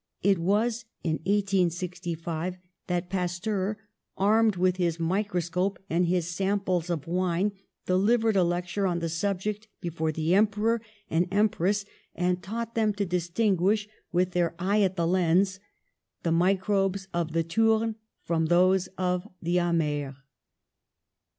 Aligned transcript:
It 0.23 0.39
was 0.39 0.85
in 1.03 1.17
1865 1.27 2.57
that 2.87 3.07
Pasteur, 3.11 3.77
armed 4.17 4.55
with 4.55 4.77
his 4.77 4.99
microscope 4.99 5.77
and 5.91 6.07
his 6.07 6.27
samples 6.27 6.89
of 6.89 7.05
wine, 7.05 7.51
delivered 7.85 8.35
a 8.35 8.43
lecture 8.43 8.87
on 8.87 8.97
the 8.97 9.09
subject 9.09 9.67
before 9.79 10.11
the 10.11 10.33
emperor 10.33 10.81
and 11.11 11.27
empress, 11.31 11.85
and 12.15 12.41
taught 12.41 12.73
them 12.73 12.93
to 12.93 13.05
distinguish, 13.05 13.87
with 14.11 14.31
their 14.31 14.55
eye 14.57 14.77
82 14.77 14.89
PASTEUR 14.89 14.91
at 14.91 14.95
the 14.95 15.05
lense, 15.07 15.59
the 16.23 16.31
microbes 16.31 17.07
of 17.13 17.33
the 17.33 17.43
tourne 17.43 17.93
from 18.23 18.47
those 18.47 18.87
of 18.97 19.27
the 19.39 19.59
amer. 19.59 20.15